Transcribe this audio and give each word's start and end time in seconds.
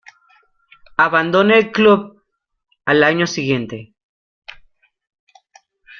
Abandona 0.97 1.57
el 1.59 1.71
club 1.71 2.23
al 2.85 3.03
año 3.03 3.27
siguiente. 3.27 3.93